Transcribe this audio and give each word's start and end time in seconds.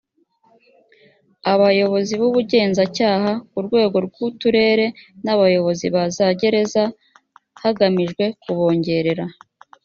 abayobozi 1.53 2.13
b 2.21 2.21
ubugenzacyaha 2.29 3.31
ku 3.51 3.57
rwego 3.65 3.97
rw 4.05 4.15
uturere 4.27 4.85
n 5.23 5.25
abayobozi 5.33 5.85
ba 5.95 6.03
za 6.15 6.27
gereza 6.39 6.83
hagamijwe 7.61 8.23
kubongerera 8.43 9.25